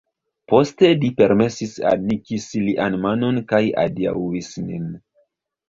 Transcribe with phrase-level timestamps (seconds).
[0.53, 4.93] Poste li permesis al ni kisi lian manon kaj adiaŭis nin.